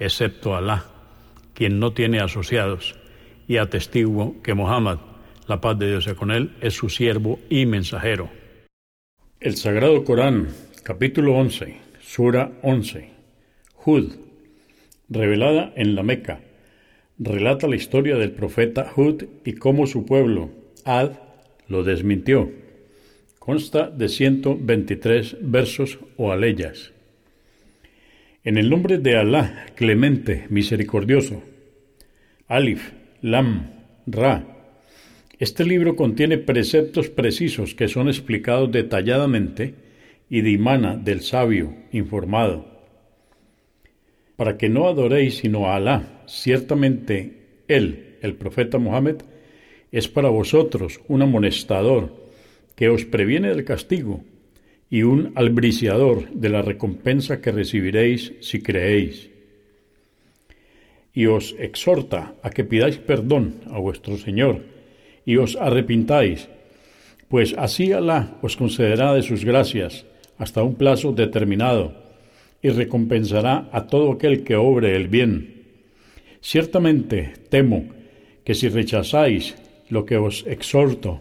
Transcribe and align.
excepto 0.00 0.56
Alá, 0.56 0.86
quien 1.54 1.78
no 1.78 1.92
tiene 1.92 2.18
asociados, 2.18 2.96
y 3.46 3.58
atestiguo 3.58 4.40
que 4.42 4.54
Muhammad, 4.54 4.98
la 5.46 5.60
paz 5.60 5.78
de 5.78 5.88
Dios 5.88 6.04
sea 6.04 6.14
con 6.14 6.30
él, 6.30 6.56
es 6.60 6.74
su 6.74 6.88
siervo 6.88 7.38
y 7.48 7.66
mensajero. 7.66 8.30
El 9.38 9.56
Sagrado 9.56 10.02
Corán, 10.04 10.48
capítulo 10.82 11.36
11, 11.36 11.76
Sura 12.00 12.52
11, 12.62 13.10
Hud, 13.84 14.12
revelada 15.08 15.72
en 15.76 15.94
la 15.94 16.02
Meca, 16.02 16.40
relata 17.18 17.68
la 17.68 17.76
historia 17.76 18.16
del 18.16 18.32
profeta 18.32 18.90
Hud 18.96 19.24
y 19.44 19.52
cómo 19.54 19.86
su 19.86 20.06
pueblo, 20.06 20.50
Ad, 20.84 21.12
lo 21.68 21.82
desmintió. 21.82 22.50
Consta 23.38 23.90
de 23.90 24.08
123 24.08 25.36
versos 25.40 25.98
o 26.16 26.32
aleyas. 26.32 26.92
En 28.42 28.56
el 28.56 28.70
nombre 28.70 28.96
de 28.96 29.16
Alá, 29.16 29.66
clemente, 29.74 30.46
misericordioso. 30.48 31.42
Alif, 32.48 32.92
Lam, 33.20 33.70
Ra. 34.06 34.46
Este 35.38 35.66
libro 35.66 35.94
contiene 35.94 36.38
preceptos 36.38 37.10
precisos 37.10 37.74
que 37.74 37.86
son 37.86 38.08
explicados 38.08 38.72
detalladamente 38.72 39.74
y 40.30 40.40
de 40.40 40.52
imana 40.52 40.96
del 40.96 41.20
sabio 41.20 41.74
informado. 41.92 42.64
Para 44.36 44.56
que 44.56 44.70
no 44.70 44.88
adoréis 44.88 45.36
sino 45.36 45.66
a 45.66 45.76
Alá, 45.76 46.22
ciertamente 46.26 47.64
Él, 47.68 48.16
el 48.22 48.36
profeta 48.36 48.78
Mohammed, 48.78 49.16
es 49.92 50.08
para 50.08 50.30
vosotros 50.30 51.02
un 51.08 51.20
amonestador 51.20 52.16
que 52.74 52.88
os 52.88 53.04
previene 53.04 53.50
del 53.50 53.66
castigo 53.66 54.24
y 54.90 55.04
un 55.04 55.32
albriciador 55.36 56.28
de 56.30 56.48
la 56.48 56.62
recompensa 56.62 57.40
que 57.40 57.52
recibiréis 57.52 58.34
si 58.40 58.60
creéis. 58.60 59.30
Y 61.14 61.26
os 61.26 61.54
exhorta 61.58 62.34
a 62.42 62.50
que 62.50 62.64
pidáis 62.64 62.98
perdón 62.98 63.62
a 63.70 63.78
vuestro 63.78 64.18
Señor 64.18 64.62
y 65.24 65.36
os 65.36 65.54
arrepintáis, 65.54 66.48
pues 67.28 67.54
así 67.56 67.92
Alá 67.92 68.38
os 68.42 68.56
concederá 68.56 69.14
de 69.14 69.22
sus 69.22 69.44
gracias 69.44 70.04
hasta 70.38 70.64
un 70.64 70.74
plazo 70.74 71.12
determinado 71.12 71.94
y 72.62 72.70
recompensará 72.70 73.68
a 73.72 73.86
todo 73.86 74.12
aquel 74.12 74.42
que 74.42 74.56
obre 74.56 74.96
el 74.96 75.06
bien. 75.06 75.62
Ciertamente 76.40 77.34
temo 77.48 77.86
que 78.44 78.54
si 78.54 78.68
rechazáis 78.68 79.54
lo 79.88 80.04
que 80.04 80.16
os 80.16 80.44
exhorto, 80.46 81.20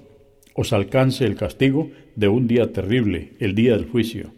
os 0.53 0.73
alcance 0.73 1.25
el 1.25 1.35
castigo 1.35 1.91
de 2.15 2.27
un 2.27 2.47
día 2.47 2.71
terrible, 2.73 3.33
el 3.39 3.55
día 3.55 3.75
del 3.77 3.85
juicio. 3.87 4.31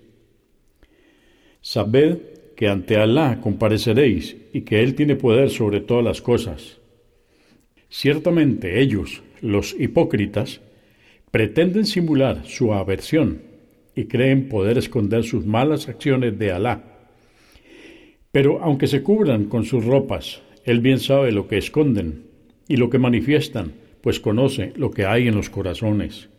Sabed 1.62 2.18
que 2.56 2.68
ante 2.68 2.98
Alá 2.98 3.40
compareceréis 3.42 4.36
y 4.54 4.62
que 4.62 4.82
Él 4.82 4.96
tiene 4.96 5.16
poder 5.16 5.50
sobre 5.50 5.82
todas 5.82 6.04
las 6.04 6.22
cosas. 6.22 6.80
Ciertamente 7.90 8.82
ellos, 8.82 9.24
los 9.42 9.76
hipócritas, 9.80 10.62
pretenden 11.32 11.86
simular 11.86 12.46
su 12.46 12.74
aversión 12.74 13.42
y 13.96 14.06
creen 14.06 14.48
poder 14.48 14.78
esconder 14.78 15.24
sus 15.24 15.46
malas 15.46 15.88
acciones 15.88 16.38
de 16.38 16.52
Alá. 16.52 16.84
Pero 18.32 18.62
aunque 18.62 18.88
se 18.88 19.04
cubran 19.04 19.46
con 19.46 19.66
sus 19.66 19.84
ropas, 19.86 20.42
Él 20.64 20.80
bien 20.80 21.00
sabe 21.00 21.32
lo 21.32 21.48
que 21.48 21.58
esconden 21.58 22.26
y 22.68 22.78
lo 22.78 22.90
que 22.90 23.00
manifiestan, 23.00 23.74
pues 24.02 24.20
conoce 24.20 24.74
lo 24.76 24.92
que 24.92 25.06
hay 25.06 25.28
en 25.28 25.36
los 25.36 25.50
corazones. 25.50 26.30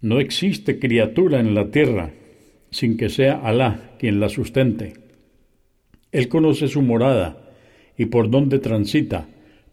No 0.00 0.20
existe 0.20 0.78
criatura 0.78 1.40
en 1.40 1.54
la 1.54 1.70
tierra 1.70 2.12
sin 2.70 2.96
que 2.96 3.08
sea 3.08 3.40
Alá 3.40 3.96
quien 3.98 4.20
la 4.20 4.28
sustente. 4.28 4.94
Él 6.12 6.28
conoce 6.28 6.68
su 6.68 6.82
morada 6.82 7.52
y 7.96 8.06
por 8.06 8.30
donde 8.30 8.58
transita. 8.58 9.28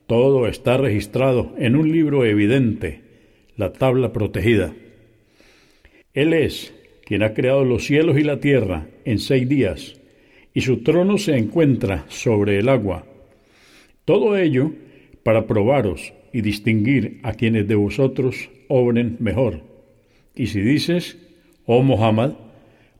Todo 0.07 0.47
está 0.47 0.77
registrado 0.77 1.53
en 1.57 1.75
un 1.75 1.91
libro 1.91 2.25
evidente, 2.25 3.01
la 3.55 3.73
tabla 3.73 4.11
protegida. 4.11 4.73
Él 6.13 6.33
es 6.33 6.73
quien 7.05 7.23
ha 7.23 7.33
creado 7.33 7.63
los 7.65 7.85
cielos 7.85 8.17
y 8.17 8.23
la 8.23 8.39
tierra 8.39 8.87
en 9.05 9.19
seis 9.19 9.47
días, 9.47 9.99
y 10.53 10.61
su 10.61 10.83
trono 10.83 11.17
se 11.17 11.37
encuentra 11.37 12.05
sobre 12.09 12.59
el 12.59 12.69
agua. 12.69 13.05
Todo 14.05 14.37
ello 14.37 14.71
para 15.23 15.47
probaros 15.47 16.13
y 16.31 16.41
distinguir 16.41 17.19
a 17.23 17.34
quienes 17.34 17.67
de 17.67 17.75
vosotros 17.75 18.50
obren 18.67 19.17
mejor. 19.19 19.61
Y 20.35 20.47
si 20.47 20.61
dices, 20.61 21.17
oh 21.66 21.84
Muhammad, 21.84 22.34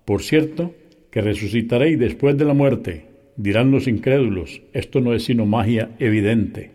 por 0.06 0.22
cierto, 0.22 0.73
que 1.11 1.22
resucitaréis 1.22 2.00
después 2.00 2.38
de 2.38 2.45
la 2.45 2.53
muerte, 2.53 3.06
dirán 3.35 3.72
los 3.72 3.88
incrédulos, 3.88 4.61
esto 4.73 5.01
no 5.01 5.13
es 5.13 5.23
sino 5.23 5.45
magia 5.45 5.91
evidente. 6.00 6.72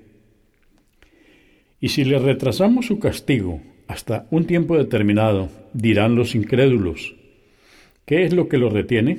Y 1.81 1.89
si 1.89 2.05
le 2.05 2.19
retrasamos 2.19 2.87
su 2.87 2.99
castigo 2.99 3.61
hasta 3.87 4.27
un 4.31 4.47
tiempo 4.47 4.77
determinado, 4.77 5.49
dirán 5.73 6.17
los 6.17 6.35
incrédulos, 6.35 7.15
¿qué 8.05 8.25
es 8.25 8.33
lo 8.33 8.49
que 8.49 8.59
los 8.59 8.73
retiene? 8.73 9.19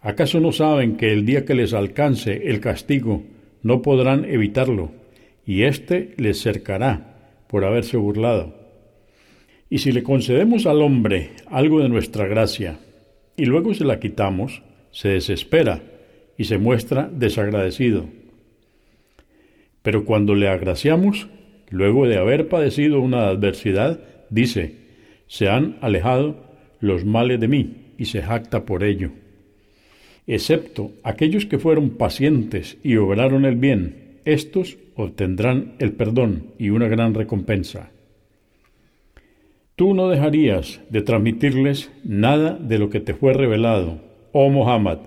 ¿Acaso 0.00 0.40
no 0.40 0.52
saben 0.52 0.96
que 0.96 1.12
el 1.12 1.24
día 1.24 1.44
que 1.44 1.54
les 1.54 1.72
alcance 1.72 2.48
el 2.48 2.60
castigo 2.60 3.24
no 3.62 3.82
podrán 3.82 4.24
evitarlo, 4.24 4.92
y 5.48 5.62
éste 5.62 6.12
les 6.18 6.42
cercará 6.42 7.16
por 7.46 7.64
haberse 7.64 7.96
burlado? 7.96 8.54
Y 9.70 9.78
si 9.78 9.92
le 9.92 10.02
concedemos 10.02 10.66
al 10.66 10.82
hombre 10.82 11.30
algo 11.46 11.80
de 11.80 11.88
nuestra 11.88 12.26
gracia, 12.26 12.78
y 13.34 13.46
luego 13.46 13.72
se 13.72 13.84
la 13.84 13.98
quitamos, 13.98 14.62
se 14.90 15.08
desespera 15.08 15.80
y 16.36 16.44
se 16.44 16.58
muestra 16.58 17.08
desagradecido. 17.10 18.10
Pero 19.80 20.04
cuando 20.04 20.34
le 20.34 20.48
agraciamos, 20.48 21.28
luego 21.70 22.06
de 22.06 22.18
haber 22.18 22.48
padecido 22.48 23.00
una 23.00 23.28
adversidad, 23.28 24.00
dice, 24.28 24.74
se 25.28 25.48
han 25.48 25.78
alejado 25.80 26.44
los 26.78 27.06
males 27.06 27.40
de 27.40 27.48
mí 27.48 27.94
y 27.96 28.04
se 28.04 28.20
jacta 28.20 28.66
por 28.66 28.84
ello. 28.84 29.12
Excepto 30.26 30.92
aquellos 31.04 31.46
que 31.46 31.58
fueron 31.58 31.96
pacientes 31.96 32.76
y 32.82 32.96
obraron 32.96 33.46
el 33.46 33.56
bien, 33.56 34.07
estos 34.32 34.78
obtendrán 34.94 35.74
el 35.78 35.92
perdón 35.92 36.52
y 36.58 36.70
una 36.70 36.88
gran 36.88 37.14
recompensa. 37.14 37.90
Tú 39.74 39.94
no 39.94 40.08
dejarías 40.08 40.80
de 40.90 41.02
transmitirles 41.02 41.90
nada 42.04 42.58
de 42.60 42.78
lo 42.78 42.90
que 42.90 43.00
te 43.00 43.14
fue 43.14 43.32
revelado, 43.32 44.00
oh 44.32 44.50
Muhammad, 44.50 44.98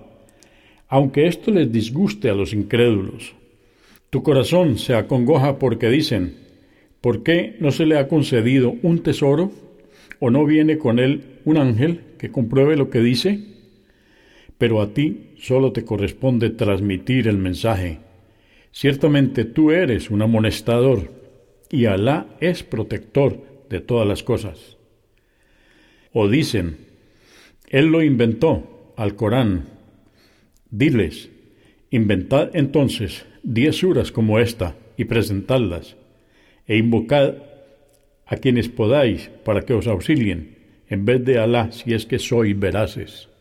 aunque 0.88 1.26
esto 1.26 1.50
les 1.50 1.70
disguste 1.70 2.30
a 2.30 2.34
los 2.34 2.52
incrédulos. 2.52 3.34
Tu 4.10 4.22
corazón 4.22 4.78
se 4.78 4.94
acongoja 4.94 5.58
porque 5.58 5.88
dicen, 5.88 6.36
¿por 7.00 7.22
qué 7.22 7.56
no 7.60 7.70
se 7.70 7.86
le 7.86 7.98
ha 7.98 8.08
concedido 8.08 8.74
un 8.82 9.02
tesoro? 9.02 9.52
¿O 10.20 10.30
no 10.30 10.44
viene 10.44 10.78
con 10.78 10.98
él 10.98 11.38
un 11.44 11.58
ángel 11.58 12.00
que 12.18 12.30
compruebe 12.30 12.76
lo 12.76 12.90
que 12.90 13.00
dice? 13.00 13.40
Pero 14.58 14.80
a 14.80 14.94
ti 14.94 15.32
solo 15.36 15.72
te 15.72 15.84
corresponde 15.84 16.50
transmitir 16.50 17.28
el 17.28 17.38
mensaje. 17.38 17.98
Ciertamente 18.72 19.44
tú 19.44 19.70
eres 19.70 20.10
un 20.10 20.22
amonestador 20.22 21.12
y 21.70 21.84
Alá 21.84 22.26
es 22.40 22.62
protector 22.62 23.66
de 23.68 23.80
todas 23.80 24.08
las 24.08 24.22
cosas. 24.22 24.76
O 26.12 26.28
dicen, 26.28 26.78
Él 27.68 27.86
lo 27.86 28.02
inventó 28.02 28.92
al 28.96 29.14
Corán. 29.14 29.68
Diles, 30.70 31.30
inventad 31.90 32.50
entonces 32.54 33.26
diez 33.42 33.76
suras 33.76 34.10
como 34.10 34.38
esta 34.38 34.74
y 34.96 35.04
presentadlas, 35.04 35.96
e 36.66 36.76
invocad 36.76 37.34
a 38.26 38.36
quienes 38.36 38.68
podáis 38.68 39.30
para 39.44 39.62
que 39.62 39.74
os 39.74 39.86
auxilien, 39.86 40.56
en 40.88 41.04
vez 41.04 41.24
de 41.24 41.38
Alá 41.38 41.72
si 41.72 41.92
es 41.92 42.06
que 42.06 42.18
sois 42.18 42.58
veraces. 42.58 43.31